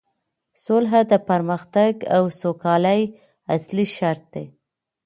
سوله 0.63 0.99
د 1.11 1.13
پرمختګ 1.29 1.93
او 2.15 2.23
سوکالۍ 2.41 3.01
اصلي 3.55 3.85
شرط 3.97 4.23
دی 4.33 4.45